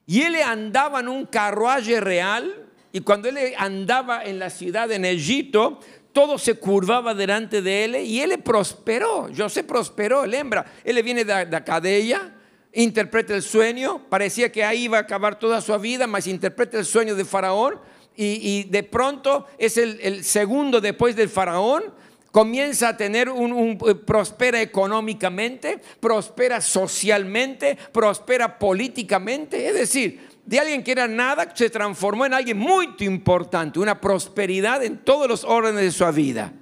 [0.05, 5.05] Y él andaba en un carruaje real, y cuando él andaba en la ciudad en
[5.05, 5.79] Egipto,
[6.15, 9.27] todo se curvaba delante de él y él prosperó.
[9.35, 10.65] José prosperó, el hembra.
[10.85, 12.33] Él viene de, de Cadella,
[12.71, 16.85] interpreta el sueño, parecía que ahí iba a acabar toda su vida, mas interpreta el
[16.85, 17.81] sueño de Faraón
[18.15, 21.83] y, de pronto es el, segundo después del Faraón.
[22.31, 29.67] Comienza a tener un, un, eh, prospera económicamente, prospera socialmente, prospera políticamente.
[29.67, 34.83] Es decir, de alguien que era nada se transformó en alguien muy importante, una prosperidad
[34.83, 36.53] en todos los órdenes de su vida.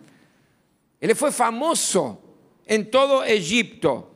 [1.01, 2.21] Él fue famoso
[2.65, 4.15] en todo Egipto,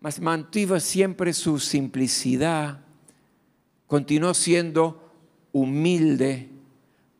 [0.00, 2.80] mas mantuvo siempre su simplicidad,
[3.86, 5.12] continuó siendo
[5.52, 6.48] humilde,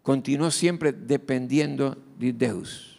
[0.03, 2.99] continuó siempre dependiendo de Dios.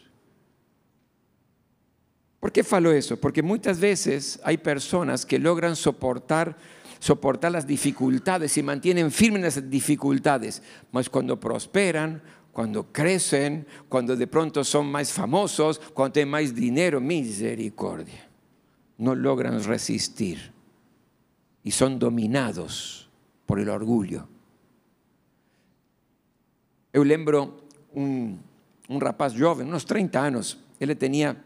[2.40, 3.18] ¿Por qué falo eso?
[3.18, 6.56] Porque muchas veces hay personas que logran soportar
[7.00, 14.28] soportar las dificultades y mantienen firmes las dificultades, mas cuando prosperan, cuando crecen, cuando de
[14.28, 18.28] pronto son más famosos, cuando tienen más dinero, misericordia,
[18.98, 20.52] no logran resistir
[21.64, 23.10] y son dominados
[23.46, 24.28] por el orgullo.
[26.92, 27.62] Yo lembro
[27.94, 28.42] un,
[28.90, 31.42] un rapaz joven, unos 30 años, él tenía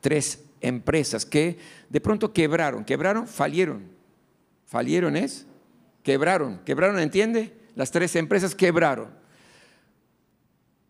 [0.00, 3.95] tres empresas que de pronto quebraron, quebraron, falieron.
[4.66, 5.46] Falieron es,
[6.02, 7.56] quebraron, quebraron, ¿entiende?
[7.76, 9.10] Las tres empresas quebraron.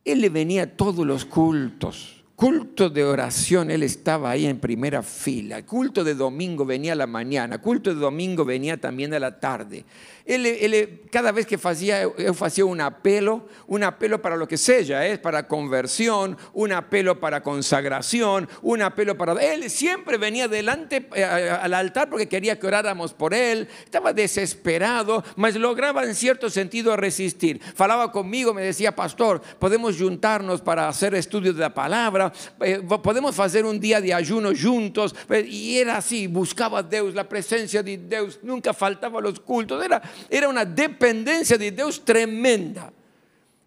[0.04, 5.02] Él le venía a todos los cultos, Culto de oración, él estaba ahí en primera
[5.02, 5.64] fila.
[5.64, 7.62] Culto de domingo venía a la mañana.
[7.62, 9.86] Culto de domingo venía también a la tarde.
[10.26, 15.06] Él, cada vez que hacía, él hacía un apelo, un apelo para lo que sea,
[15.06, 19.32] es para conversión, un apelo para consagración, un apelo para...
[19.34, 23.66] Él siempre venía delante eh, al altar porque quería que oráramos por él.
[23.84, 27.62] Estaba desesperado, mas lograba en cierto sentido resistir.
[27.74, 32.25] Falaba conmigo, me decía, pastor, podemos juntarnos para hacer estudios de la palabra
[32.60, 35.14] eh, podemos hacer un día de ayuno juntos.
[35.28, 39.84] Eh, y era así, buscaba a Dios, la presencia de Dios, nunca faltaba los cultos.
[39.84, 42.92] Era, era una dependencia de Dios tremenda.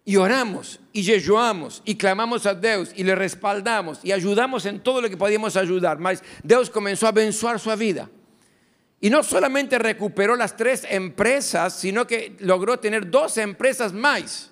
[0.04, 5.00] Y oramos y jejuamos y clamamos a Dios y le respaldamos y ayudamos en todo
[5.00, 5.98] lo que podíamos ayudar.
[5.98, 8.08] Mas Dios comenzó a abençoar su vida.
[9.00, 14.49] Y no solamente recuperó las tres empresas, sino que logró tener dos empresas más.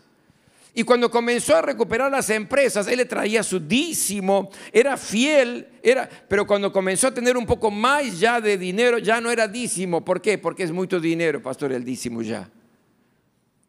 [0.78, 6.08] Y cuando comenzó a recuperar las empresas, él le traía su dísimo, era fiel, era,
[6.28, 10.04] pero cuando comenzó a tener un poco más ya de dinero, ya no era dísimo.
[10.04, 10.38] ¿Por qué?
[10.38, 12.48] Porque es mucho dinero, pastor, el dísimo ya.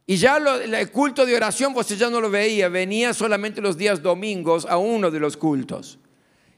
[0.05, 4.03] Y ya el culto de oración, pues ya no lo veía, venía solamente los días
[4.03, 5.97] domingos a uno de los cultos.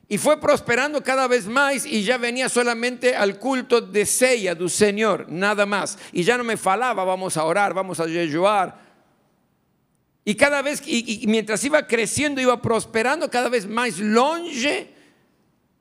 [0.09, 4.69] Y fue prosperando cada vez más y ya venía solamente al culto de sella del
[4.69, 5.97] Señor, nada más.
[6.11, 8.90] Y ya no me falaba, vamos a orar, vamos a jejuar,
[10.23, 14.89] y cada vez, y, mientras iba creciendo, iba prosperando cada vez más longe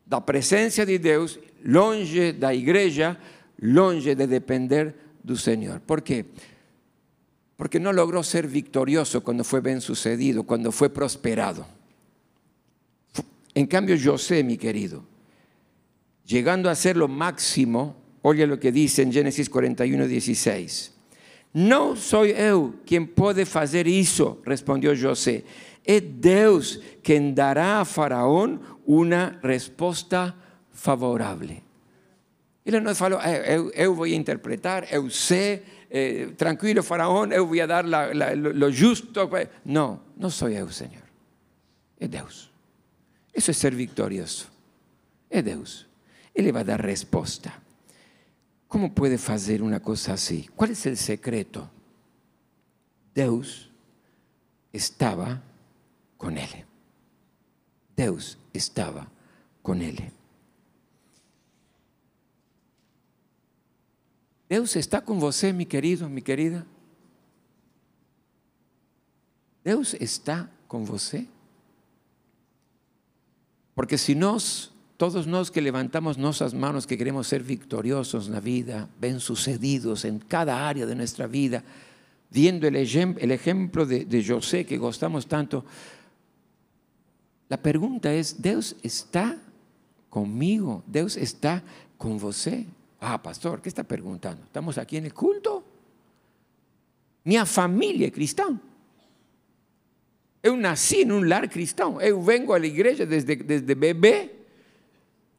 [0.08, 3.18] la presencia de Dios, longe la iglesia,
[3.58, 5.80] longe de depender del Señor.
[5.82, 6.24] ¿Por qué?
[7.56, 11.66] Porque no logró ser victorioso cuando fue bien sucedido, cuando fue prosperado.
[13.54, 15.04] En cambio, José, mi querido,
[16.24, 20.92] llegando a ser lo máximo, oye lo que dice en Génesis 41, 16.
[21.52, 25.42] Não sou eu quem pode fazer isso, respondeu José.
[25.84, 28.48] É Deus quem dará a Faraó
[28.86, 30.34] uma resposta
[30.72, 31.56] favorável.
[32.64, 35.08] Ele não falou, eu, eu vou interpretar, eu
[35.90, 39.08] eh, tranquilo, Faraó, eu vou dar lo justo.
[39.64, 41.02] Não, não sou eu, Senhor.
[41.98, 42.50] É Deus.
[43.34, 44.48] Isso é ser vitorioso.
[45.28, 45.86] É Deus.
[46.34, 47.52] Ele vai dar resposta.
[48.70, 50.48] ¿Cómo puede hacer una cosa así?
[50.54, 51.68] ¿Cuál es el secreto?
[53.12, 53.68] Deus
[54.72, 55.42] estaba
[56.16, 56.48] con él.
[57.96, 59.08] Deus estaba
[59.60, 60.12] con él.
[64.48, 66.64] Deus está con você, mi querido, mi querida.
[69.64, 71.26] Deus está con você.
[73.74, 78.40] Porque si nos todos nos que levantamos nuestras manos, que queremos ser victoriosos en la
[78.40, 81.64] vida, ven sucedidos en cada área de nuestra vida,
[82.28, 85.64] viendo el, ejemplo de, de José que gustamos tanto,
[87.48, 89.38] la pregunta es, ¿Dios está
[90.10, 90.82] conmigo?
[90.86, 91.62] ¿Dios está
[91.96, 92.66] con você?
[93.00, 94.44] Ah, pastor, ¿qué está preguntando?
[94.44, 95.64] ¿Estamos aquí en el culto?
[97.24, 98.60] Mi familia es.
[100.42, 102.02] Yo nací en un lar cristiano.
[102.02, 104.39] Yo vengo a la iglesia desde, desde bebé.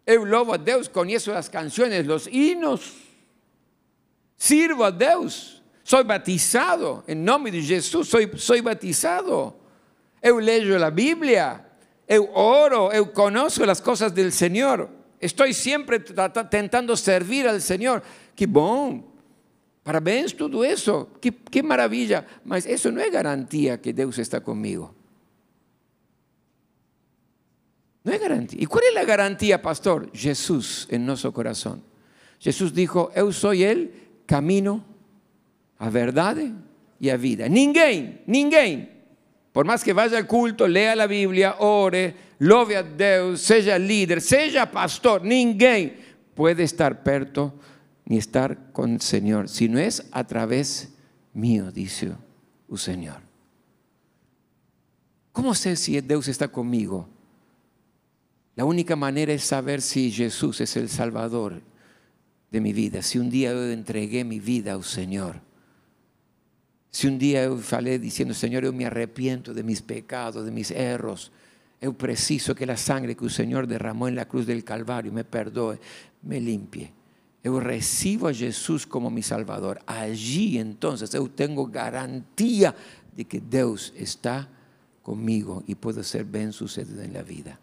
[0.06, 2.94] Eu louvo a Deus, conheço as canções, os hinos,
[4.36, 9.54] sirvo a Deus, sou batizado em nome de Jesus, sou, sou batizado.
[10.22, 11.66] Eu leio a Bíblia,
[12.08, 14.90] eu oro, eu conheço as coisas do Senhor.
[15.20, 16.00] Estou sempre
[16.50, 18.02] tentando servir ao Senhor.
[18.36, 19.04] Que bom,
[19.84, 22.26] parabéns, tudo isso, que, que maravilha.
[22.44, 24.96] Mas isso não é garantia que Deus está comigo.
[28.04, 28.62] No hay garantía.
[28.62, 30.10] ¿Y cuál es la garantía, pastor?
[30.14, 31.84] Jesús en nuestro corazón.
[32.40, 33.94] Jesús dijo, yo soy el
[34.26, 34.84] camino
[35.78, 36.38] a verdad
[37.00, 37.48] y a vida.
[37.48, 38.88] Ninguém, ninguém,
[39.52, 44.22] por más que vaya al culto, lea la Biblia, ore, louve a Deus, seja líder,
[44.22, 45.94] seja pastor, ninguém
[46.34, 47.54] pode estar perto
[48.06, 50.94] ni estar con el Señor, si no es a través
[51.34, 52.14] mío, dice
[52.70, 53.22] el Señor.
[55.32, 57.08] ¿Cómo sé si Dios está conmigo?
[58.56, 61.62] La única manera es saber si Jesús es el Salvador
[62.52, 63.02] de mi vida.
[63.02, 65.36] Si un día yo entregué mi vida al Señor.
[66.92, 70.72] Si un día yo falé diciendo, Señor, yo me arrepiento de mis pecados, de mis
[70.72, 71.32] errores.
[71.82, 75.24] Yo preciso que la sangre que el Señor derramó en la cruz del Calvario me
[75.24, 75.80] perdoe,
[76.22, 76.92] me limpie.
[77.44, 79.82] Yo recibo a Jesús como mi Salvador.
[79.88, 82.76] Allí entonces yo tengo garantía
[83.16, 84.48] de que Dios está
[85.02, 87.60] comigo y puedo ser bien sucedido en la vida.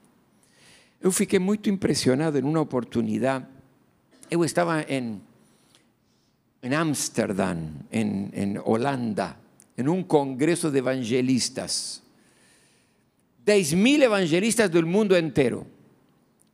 [1.02, 3.48] Yo fiquei muy impresionado en una oportunidad.
[4.30, 5.28] Yo estaba en
[6.62, 9.38] en Ámsterdam, en, en Holanda,
[9.76, 12.02] en un congreso de evangelistas.
[13.46, 15.66] 10.000 evangelistas del mundo entero.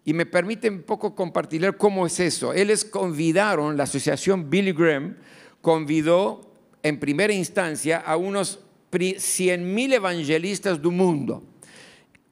[0.04, 2.52] Y me permiten un poco compartir cómo es eso.
[2.52, 5.16] Ellos convidaron, la asociación Billy Graham
[5.62, 6.52] convidó
[6.82, 8.60] en primera instancia a unos
[8.92, 11.42] 100.000 evangelistas del mundo.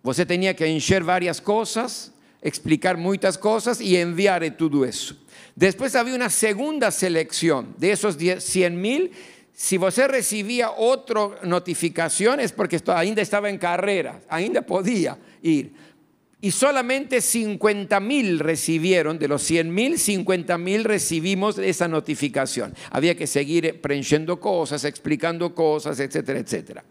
[0.03, 5.17] Você tenía que encher varias cosas, explicar muchas cosas y enviar todo eso.
[5.55, 9.11] Después había una segunda selección de esos 100.000.
[9.55, 15.73] Si você recibía otra notificación es porque ainda estaba en carrera, ainda podía ir
[16.45, 22.75] y solamente 50 mil recibieron, de los 100 mil, 50 mil recibimos esa notificación.
[22.91, 26.85] Había que seguir preenchendo cosas, explicando cosas, etcétera, etcétera.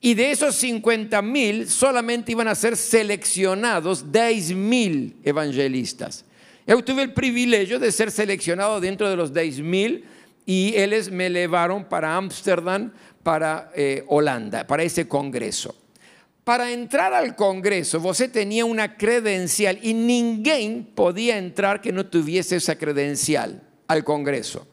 [0.00, 6.24] Y de esos 50 mil solamente iban a ser seleccionados 10 mil evangelistas.
[6.66, 10.04] Yo tuve el privilegio de ser seleccionado dentro de los 10 mil
[10.46, 15.74] y ellos me llevaron para Ámsterdam, para eh, Holanda, para ese congreso
[16.50, 22.56] para entrar al Congreso, você tenía una credencial y ninguém podía entrar que no tuviese
[22.56, 24.66] esa credencial al Congreso.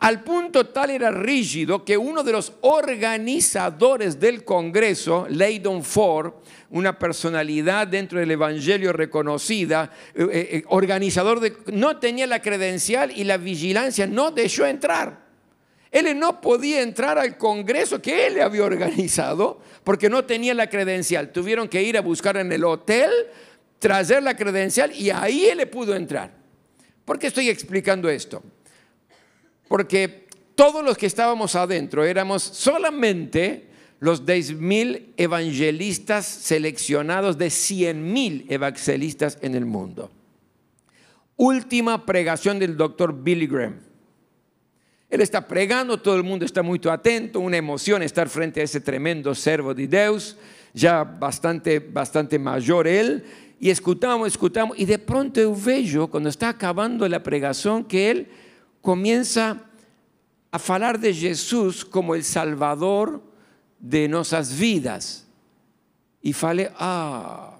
[0.00, 6.34] Al punto tal era rígido que uno de los organizadores del Congreso, Leydon Ford,
[6.70, 13.12] una personalidad dentro del Evangelio reconocida, eh, eh, eh, organizador de, no tenía la credencial
[13.14, 15.26] y la vigilancia no dejó entrar.
[15.90, 21.32] Él no podía entrar al Congreso que él había organizado porque no tenía la credencial.
[21.32, 23.10] Tuvieron que ir a buscar en el hotel,
[23.78, 26.34] traer la credencial y ahí él le pudo entrar.
[27.04, 28.42] ¿Por qué estoy explicando esto?
[29.68, 33.66] Porque todos los que estábamos adentro éramos solamente
[34.00, 40.10] los 10.000 evangelistas seleccionados de 100.000 evangelistas en el mundo.
[41.36, 43.80] Última pregación del doctor Billy Graham.
[45.08, 48.80] Él está pregando, todo el mundo está muy atento, una emoción estar frente a ese
[48.80, 50.36] tremendo servo de Dios,
[50.74, 53.24] ya bastante, bastante mayor él,
[53.60, 58.28] y escuchamos, escuchamos, y de pronto yo veo, cuando está acabando la pregación, que él
[58.86, 59.64] comienza
[60.52, 63.20] a hablar de Jesús como el Salvador
[63.80, 65.26] de nuestras vidas.
[66.22, 67.58] Y fale, ah,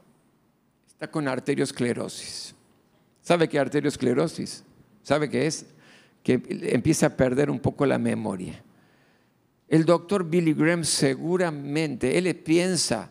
[0.86, 2.54] está con arteriosclerosis.
[3.22, 4.62] ¿Sabe qué arteriosclerosis?
[5.02, 5.66] ¿Sabe qué es?
[6.22, 6.40] que
[6.72, 8.62] empieza a perder un poco la memoria.
[9.66, 13.10] El doctor Billy Graham seguramente, él piensa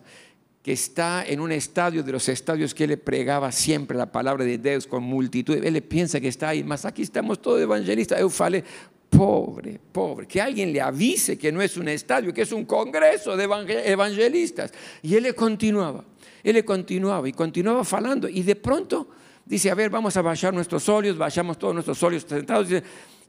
[0.66, 4.58] que está en un estadio de los estadios que él pregaba siempre la palabra de
[4.58, 5.64] Dios con multitud.
[5.64, 8.20] Él piensa que está ahí, más aquí estamos todos evangelistas.
[8.20, 8.64] Yo falei,
[9.08, 13.38] pobre, pobre, que alguien le avise que no es un estadio, que es un congreso
[13.38, 14.72] de evangelistas.
[15.04, 16.04] Y él continuaba,
[16.44, 18.28] él continuaba y continuaba falando.
[18.28, 19.08] Y de pronto
[19.46, 22.70] dice, a ver, vamos a bajar nuestros óleos, bajamos todos nuestros óleos sentados,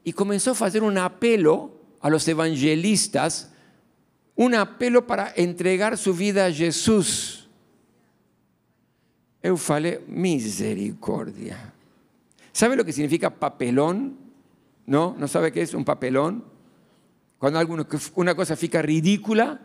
[0.03, 1.69] y comenzó a hacer un apelo
[2.01, 3.51] a los evangelistas,
[4.37, 7.49] un apelo para entregar su vida a Jesús.
[9.43, 11.73] Eu falei, misericordia.
[12.53, 14.17] ¿Sabe lo que significa papelón?
[14.85, 15.15] ¿No?
[15.17, 16.45] ¿No sabe qué es un papelón?
[17.37, 17.59] Cuando
[18.15, 19.59] una cosa fica ridícula,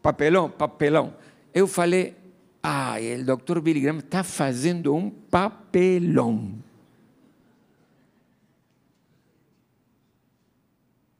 [0.00, 1.14] papelón, papelón.
[1.52, 2.16] Eu falei,
[2.62, 6.62] Ay, el doctor Billy Graham está haciendo un papelón.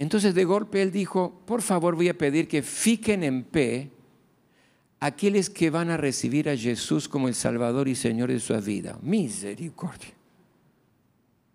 [0.01, 3.93] Entonces de golpe él dijo, por favor voy a pedir que fiquen en pie
[4.99, 8.99] aquellos que van a recibir a Jesús como el Salvador y Señor de su vida.
[9.01, 10.21] Misericordia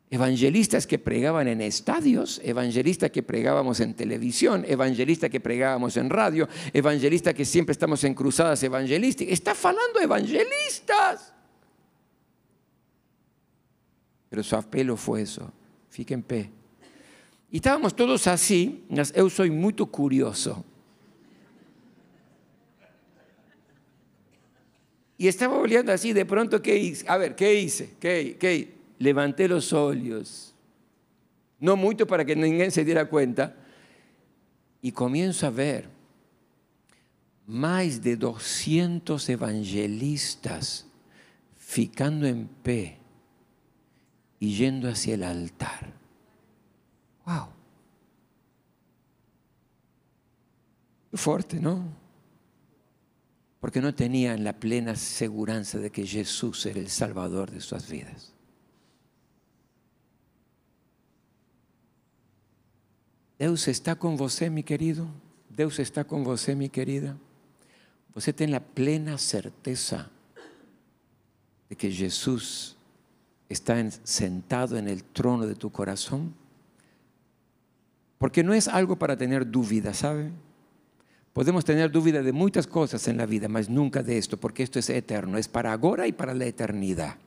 [0.09, 6.47] evangelistas que pregaban en estadios, evangelistas que pregábamos en televisión, evangelistas que pregábamos en radio,
[6.73, 9.33] evangelistas que siempre estamos en cruzadas evangelísticas.
[9.33, 11.33] Está falando evangelistas.
[14.29, 15.51] Pero su apelo fue eso.
[15.89, 16.23] Fiquen
[17.49, 17.55] pie.
[17.55, 20.63] Y estábamos todos así, yo soy muy curioso.
[25.17, 27.05] Y estaba olhando así, de pronto, ¿qué hice?
[27.07, 27.95] A ver, ¿qué hice?
[27.99, 28.73] ¿Qué, qué?
[28.99, 30.53] Levanté los ojos.
[31.59, 33.55] No mucho para que ninguém se diera cuenta.
[34.81, 35.87] Y comienzo a ver
[37.47, 40.85] más de 200 evangelistas
[41.55, 42.97] ficando en pie
[44.39, 45.93] y yendo hacia el altar.
[47.25, 47.47] ¡Wow!
[51.13, 51.83] Fuerte, ¿no?
[53.59, 58.31] Porque no tenían la plena seguridad de que Jesús era el Salvador de sus vidas.
[63.39, 65.07] Deus está con você, mi querido.
[65.49, 67.17] Deus está con você, mi querida.
[68.13, 70.09] Você tem a plena certeza
[71.69, 72.77] de que Jesús
[73.49, 76.33] está sentado en el trono de tu corazón?
[78.17, 80.31] Porque no es algo para tener duda, ¿sabe?
[81.33, 84.79] Podemos tener duda de muchas cosas en la vida, mas nunca de esto, porque esto
[84.79, 87.17] es eterno, es para ahora y para la eternidad.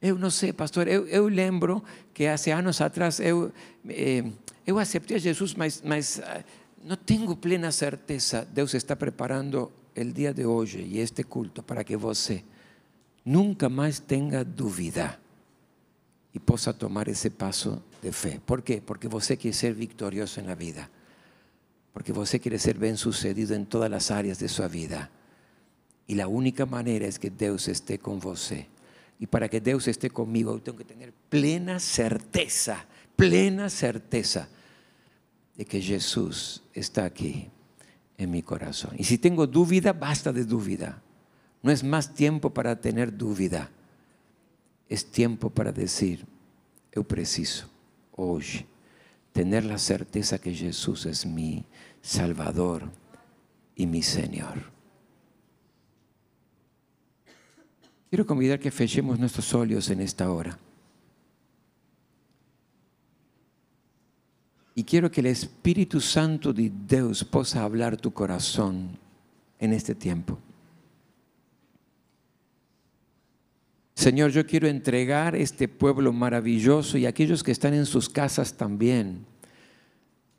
[0.00, 3.50] Eu não sei, pastor, eu, eu lembro que há anos atrás eu,
[3.88, 4.22] eh,
[4.66, 6.44] eu aceptei a Jesus, mas, mas uh,
[6.84, 8.46] não tenho plena certeza.
[8.52, 12.44] Deus está preparando o dia de hoje e este culto para que você
[13.24, 15.18] nunca mais tenha dúvida
[16.34, 18.40] e possa tomar esse passo de fé.
[18.44, 18.82] ¿Por quê?
[18.84, 20.88] Porque você quer ser vitorioso na vida.
[21.92, 25.10] Porque você quer ser bem sucedido em todas as áreas de sua vida.
[26.08, 28.66] E a única maneira é que Deus esteja com você.
[29.18, 32.84] Y para que Dios esté conmigo, tengo que tener plena certeza,
[33.16, 34.48] plena certeza
[35.56, 37.48] de que Jesús está aquí
[38.18, 38.92] en mi corazón.
[38.98, 41.02] Y si tengo duda, basta de duda.
[41.62, 43.70] No es más tiempo para tener duda.
[44.88, 46.26] Es tiempo para decir,
[46.94, 47.68] yo preciso
[48.16, 48.66] hoy
[49.32, 51.64] tener la certeza que Jesús es mi
[52.00, 52.90] Salvador
[53.74, 54.76] y mi Señor.
[58.08, 60.58] Quiero convidar que fechemos nuestros ojos en esta hora.
[64.74, 68.98] Y quiero que el Espíritu Santo de Dios pueda hablar tu corazón
[69.58, 70.38] en este tiempo.
[73.96, 79.24] Señor, yo quiero entregar este pueblo maravilloso y aquellos que están en sus casas también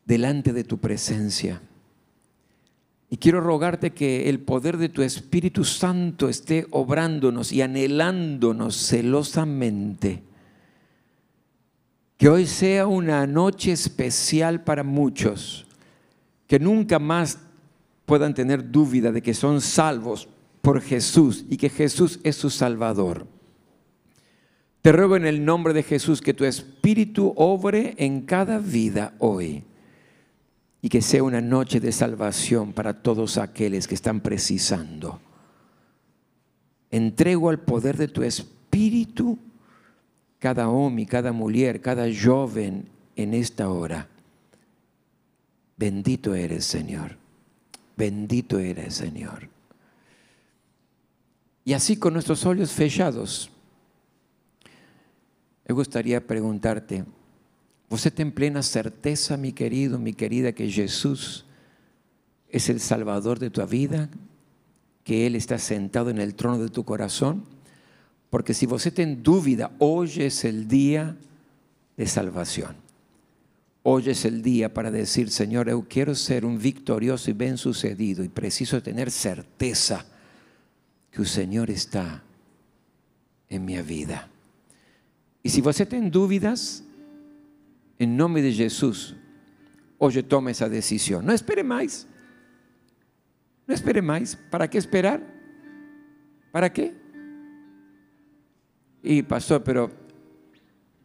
[0.06, 1.60] delante de tu presencia.
[3.10, 10.22] Y quiero rogarte que el poder de tu Espíritu Santo esté obrándonos y anhelándonos celosamente.
[12.18, 15.66] Que hoy sea una noche especial para muchos,
[16.46, 17.40] que nunca más
[18.06, 20.30] puedan tener duda de que son salvos
[20.62, 23.37] por Jesús y que Jesús es su Salvador.
[24.82, 29.64] Te ruego en el nombre de Jesús que tu Espíritu obre en cada vida hoy
[30.82, 35.20] y que sea una noche de salvación para todos aquellos que están precisando.
[36.92, 39.38] Entrego al poder de tu espíritu
[40.40, 44.08] cada hombre, cada mujer, cada joven en esta hora.
[45.76, 47.18] Bendito eres, Señor.
[47.98, 49.50] Bendito eres, Señor.
[51.66, 53.52] Y así con nuestros ojos fechados,
[55.68, 57.04] me gustaría preguntarte,
[57.90, 61.46] ¿Você tem plena certeza, mi querido, mi querida, que Jesús
[62.50, 64.10] es el Salvador de tu vida?
[65.06, 67.46] Que Él está sentado en el trono de tu corazón?
[68.30, 71.16] Porque si você tem dúvida, hoy es el día
[71.96, 72.76] de salvación.
[73.84, 78.22] Hoy es el día para decir, Señor, yo quiero ser un victorioso y bien sucedido
[78.22, 80.06] y preciso tener certeza
[81.10, 82.22] que el Señor está
[83.48, 84.30] en mi vida.
[85.48, 86.84] Y si você tem dúvidas,
[87.98, 89.16] en nombre de Jesús,
[89.98, 91.26] hoy toma esa decisión.
[91.26, 92.06] No espere más.
[93.66, 94.36] No espere más.
[94.52, 95.22] ¿Para qué esperar?
[96.52, 96.94] ¿Para qué?
[99.02, 99.90] Y pastor, pero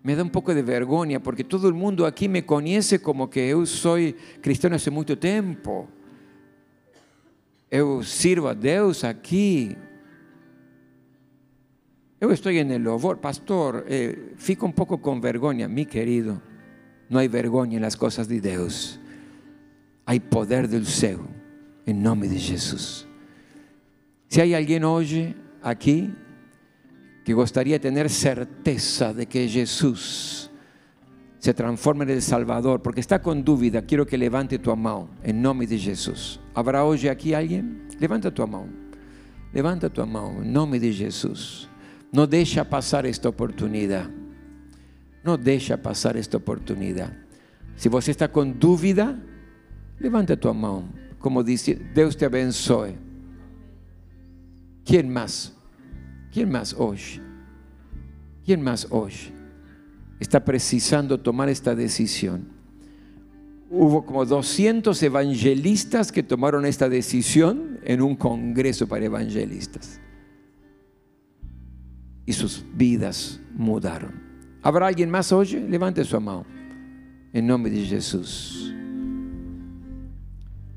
[0.02, 3.50] me da un poco de vergüenza porque todo el mundo aquí me conoce como que
[3.50, 5.88] yo soy cristiano hace mucho tiempo.
[7.70, 9.76] Yo sirvo a Dios aquí.
[12.22, 16.40] Yo estoy en el louvor, pastor, eh, fico un poco con vergüenza, mi querido.
[17.08, 19.00] No hay vergüenza en las cosas de Dios.
[20.06, 21.26] Hay poder del cielo
[21.84, 23.08] en nombre de Jesús.
[24.28, 26.14] Si hay alguien hoy aquí
[27.24, 30.48] que gustaría tener certeza de que Jesús
[31.40, 35.42] se transforme en el Salvador, porque está con duda, quiero que levante tu mano en
[35.42, 36.38] nombre de Jesús.
[36.54, 37.88] ¿Habrá hoy aquí alguien?
[37.98, 38.68] Levanta tu mano.
[39.52, 41.68] Levanta tu mano en nombre de Jesús.
[42.12, 44.08] No deja pasar esta oportunidad.
[45.24, 47.10] No deja pasar esta oportunidad.
[47.76, 49.18] Si você está con dúvida,
[49.98, 50.84] levanta tu mano.
[51.18, 52.94] Como dice, Dios te abençoe.
[54.84, 55.54] ¿Quién más?
[56.32, 56.98] ¿Quién más hoy?
[58.44, 59.12] ¿Quién más hoy
[60.20, 62.48] está precisando tomar esta decisión?
[63.70, 69.98] Hubo como 200 evangelistas que tomaron esta decisión en un congreso para evangelistas.
[72.24, 74.22] Y sus vidas mudaron.
[74.62, 75.46] ¿Habrá alguien más hoy?
[75.68, 76.46] Levante su mano.
[77.32, 78.72] En nombre de Jesús.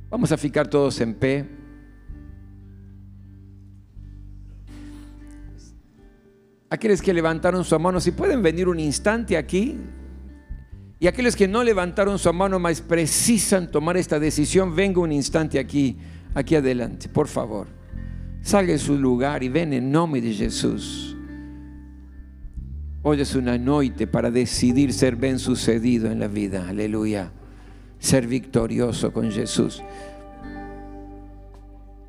[0.09, 1.45] Vamos a ficar todos en pie.
[6.69, 9.77] Aquellos que levantaron su mano, si pueden venir un instante aquí.
[10.99, 15.59] Y aquellos que no levantaron su mano, más precisan tomar esta decisión, venga un instante
[15.59, 15.97] aquí,
[16.33, 17.67] aquí adelante, por favor.
[18.41, 21.14] Salga de su lugar y ven en nombre de Jesús.
[23.07, 26.67] Hoy es una noche para decidir ser bien sucedido en la vida.
[26.67, 27.31] Aleluya.
[27.99, 29.83] Ser victorioso con Jesús.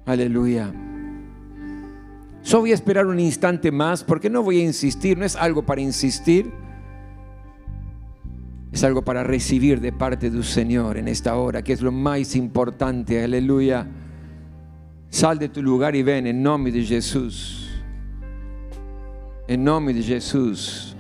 [0.07, 0.73] Aleluya.
[2.41, 5.67] Solo voy a esperar un instante más porque no voy a insistir, no es algo
[5.67, 6.51] para insistir,
[8.73, 12.35] es algo para recibir de parte del Señor en esta hora, que es lo más
[12.37, 13.87] importante, aleluya.
[15.11, 17.66] Sal de tu lugar y ven en nombre de Jesús.
[19.49, 20.97] En nombre de Jesús.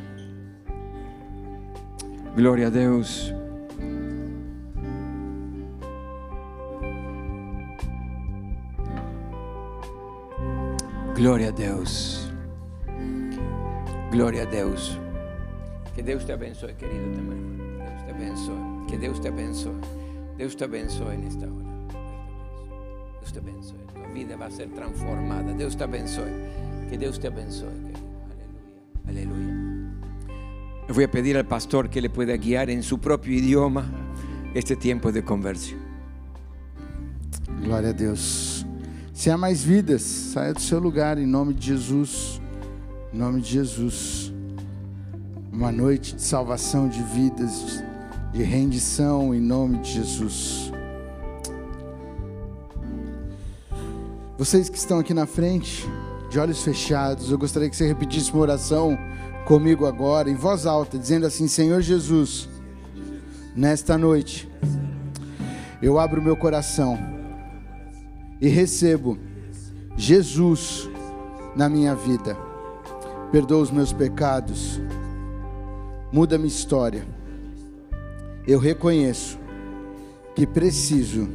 [2.36, 3.34] Gloria a Dios.
[11.16, 12.30] Gloria a Deus.
[14.12, 14.96] Gloria a Deus.
[15.94, 17.56] Que Deus te abençoe, querido também.
[17.78, 18.86] Deus te abençoe.
[18.86, 19.80] Que Deus te abençoe.
[20.36, 21.66] Deus te abençoe nesta hora.
[23.18, 23.78] Deus te abençoe.
[23.92, 25.52] Tu vida vai ser transformada.
[25.52, 26.30] Deus te abençoe.
[26.88, 28.05] Que Deus te abençoe.
[29.06, 29.36] Aleluya.
[29.36, 29.76] Aleluya.
[30.86, 33.90] Le voy a pedir al pastor que le pueda guiar en su propio idioma
[34.54, 35.80] este tiempo de conversión.
[37.62, 38.64] Glória a Deus.
[39.12, 42.40] Se há mais vidas, saia do seu lugar em nome de Jesus.
[43.12, 44.32] Em nome de Jesus.
[45.50, 47.82] Uma noite de salvação de vidas,
[48.32, 50.70] de rendição em nome de Jesus.
[54.38, 55.84] Vocês que estão aqui na frente,
[56.28, 58.98] de olhos fechados, eu gostaria que você repetisse uma oração
[59.44, 62.48] comigo agora, em voz alta, dizendo assim: Senhor Jesus,
[63.54, 64.48] nesta noite,
[65.80, 66.98] eu abro meu coração
[68.40, 69.18] e recebo
[69.96, 70.88] Jesus
[71.54, 72.36] na minha vida.
[73.30, 74.80] Perdoa os meus pecados,
[76.12, 77.06] muda minha história.
[78.46, 79.38] Eu reconheço
[80.34, 81.28] que preciso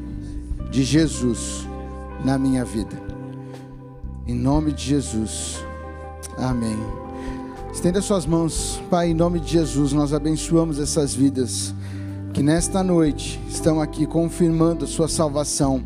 [0.69, 1.67] de Jesus
[2.23, 3.10] na minha vida.
[4.27, 5.63] Em nome de Jesus.
[6.37, 6.77] Amém.
[7.73, 11.73] Estenda suas mãos, Pai, em nome de Jesus, nós abençoamos essas vidas
[12.33, 15.83] que nesta noite estão aqui confirmando a sua salvação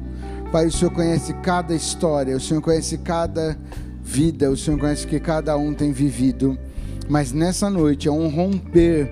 [0.55, 3.57] Pai, o Senhor conhece cada história, o Senhor conhece cada
[4.01, 6.57] vida, o Senhor conhece que cada um tem vivido.
[7.09, 9.11] Mas nessa noite é um romper,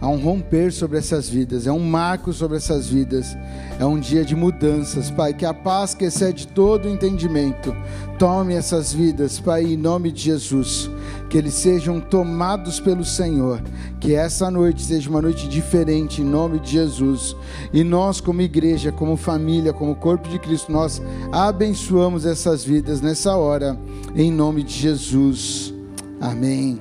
[0.00, 3.36] há um romper sobre essas vidas, é um marco sobre essas vidas,
[3.78, 5.34] é um dia de mudanças, Pai.
[5.34, 7.74] Que a paz que excede todo o entendimento
[8.18, 10.90] tome essas vidas, Pai, em nome de Jesus
[11.28, 13.60] que eles sejam tomados pelo Senhor,
[14.00, 17.36] que essa noite seja uma noite diferente em nome de Jesus.
[17.72, 23.36] E nós, como igreja, como família, como corpo de Cristo, nós abençoamos essas vidas nessa
[23.36, 23.78] hora,
[24.14, 25.74] em nome de Jesus.
[26.20, 26.80] Amém.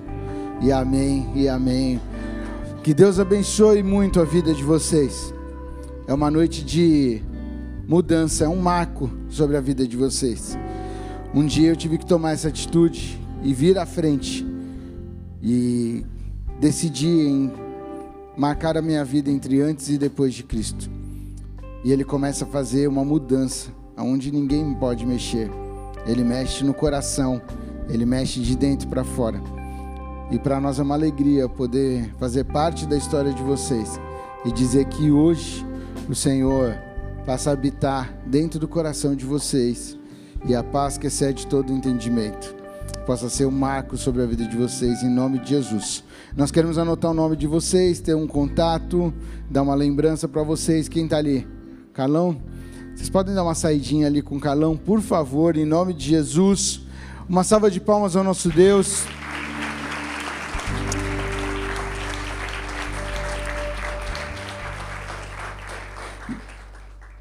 [0.62, 2.00] E amém e amém.
[2.86, 5.34] Que Deus abençoe muito a vida de vocês.
[6.06, 7.20] É uma noite de
[7.88, 10.56] mudança, é um marco sobre a vida de vocês.
[11.34, 14.46] Um dia eu tive que tomar essa atitude e vir à frente
[15.42, 16.06] e
[16.60, 17.52] decidir em
[18.38, 20.88] marcar a minha vida entre antes e depois de Cristo.
[21.84, 25.50] E ele começa a fazer uma mudança aonde ninguém pode mexer.
[26.06, 27.42] Ele mexe no coração,
[27.90, 29.42] ele mexe de dentro para fora.
[30.32, 34.00] E para nós é uma alegria poder fazer parte da história de vocês
[34.44, 35.66] e dizer que hoje
[36.10, 36.76] o Senhor
[37.26, 39.98] passa a habitar dentro do coração de vocês
[40.46, 42.56] e a paz que excede todo entendimento
[43.06, 46.04] possa ser um marco sobre a vida de vocês, em nome de Jesus.
[46.36, 49.14] Nós queremos anotar o nome de vocês, ter um contato,
[49.50, 50.90] dar uma lembrança para vocês.
[50.90, 51.48] Quem está ali?
[51.94, 52.42] Carlão?
[52.96, 56.82] Vocês podem dar uma saidinha ali com o Carlão, por favor, em nome de Jesus.
[57.30, 59.06] Uma salva de palmas ao nosso Deus.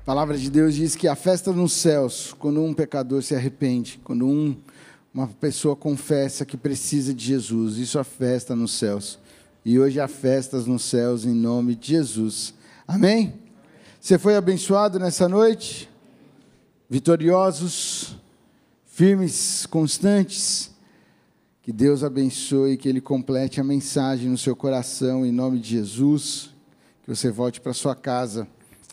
[0.05, 3.99] A palavra de Deus diz que a festa nos céus, quando um pecador se arrepende,
[4.05, 4.55] quando um
[5.15, 7.79] uma pessoa confessa que precisa de Jesus.
[7.79, 9.19] Isso é festa nos céus.
[9.65, 12.53] E hoje há festas nos céus em nome de Jesus.
[12.87, 13.33] Amém?
[13.99, 15.89] Você foi abençoado nessa noite?
[16.87, 18.15] Vitoriosos,
[18.85, 20.71] firmes, constantes.
[21.63, 26.51] Que Deus abençoe, que Ele complete a mensagem no seu coração, em nome de Jesus.
[27.03, 28.47] Que você volte para sua casa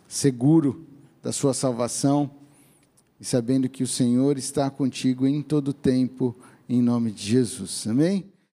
[0.07, 0.87] seguro
[1.21, 2.31] da sua salvação
[3.19, 6.35] e sabendo que o Senhor está contigo em todo tempo,
[6.67, 7.85] em nome de Jesus.
[7.87, 8.25] Amém?